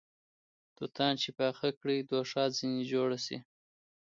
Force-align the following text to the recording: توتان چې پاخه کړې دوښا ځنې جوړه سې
توتان 0.75 1.13
چې 1.21 1.29
پاخه 1.39 1.69
کړې 1.79 1.97
دوښا 2.09 2.43
ځنې 2.57 2.83
جوړه 2.91 3.17
سې 3.25 3.37